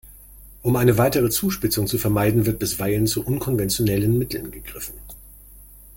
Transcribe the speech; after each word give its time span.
Um 0.63 0.77
eine 0.77 0.97
weitere 0.97 1.29
Zuspitzung 1.29 1.85
zu 1.85 1.99
vermeiden, 1.99 2.47
wird 2.47 2.57
bisweilen 2.57 3.05
zu 3.05 3.23
unkonventionellen 3.23 4.17
Mitteln 4.17 4.49
gegriffen. 4.49 4.95